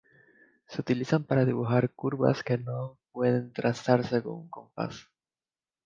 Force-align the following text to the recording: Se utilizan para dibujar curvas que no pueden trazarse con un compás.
Se 0.67 0.81
utilizan 0.81 1.25
para 1.25 1.45
dibujar 1.45 1.91
curvas 1.91 2.41
que 2.41 2.57
no 2.57 2.97
pueden 3.11 3.53
trazarse 3.53 4.23
con 4.23 4.33
un 4.33 4.49
compás. 4.49 5.07